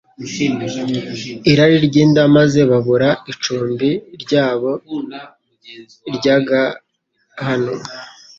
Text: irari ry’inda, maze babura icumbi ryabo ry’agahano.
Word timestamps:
irari 1.51 1.77
ry’inda, 1.87 2.21
maze 2.35 2.59
babura 2.71 3.09
icumbi 3.31 3.89
ryabo 4.21 4.69
ry’agahano. 6.15 7.73